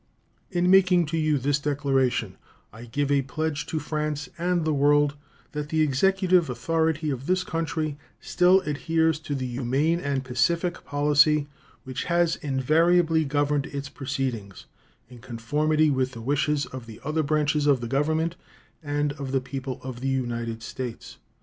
In 0.49 0.71
making 0.71 1.05
to 1.13 1.17
you 1.19 1.37
this 1.37 1.59
declaration 1.59 2.35
I 2.73 2.85
give 2.85 3.11
a 3.11 3.21
pledge 3.21 3.67
to 3.67 3.77
France 3.77 4.29
and 4.35 4.65
the 4.65 4.73
world 4.73 5.13
that 5.51 5.69
the 5.69 5.81
Executive 5.81 6.49
authority 6.49 7.11
of 7.11 7.27
this 7.27 7.43
country 7.43 7.99
still 8.19 8.61
adheres 8.61 9.19
to 9.19 9.35
the 9.35 9.45
humane 9.45 9.99
and 9.99 10.23
pacific 10.23 10.83
policy 10.85 11.49
which 11.83 12.05
has 12.05 12.37
invariably 12.37 13.25
governed 13.25 13.67
its 13.67 13.89
proceedings, 13.89 14.65
in 15.07 15.19
conformity 15.19 15.91
with 15.91 16.13
the 16.13 16.21
wishes 16.21 16.65
of 16.65 16.87
the 16.87 16.99
other 17.03 17.21
branches 17.21 17.67
of 17.67 17.79
the 17.79 17.87
Government 17.87 18.35
and 18.81 19.13
of 19.13 19.31
the 19.31 19.39
people 19.39 19.79
of 19.83 19.99
the 20.01 20.09
United 20.09 20.63
States. 20.63 21.17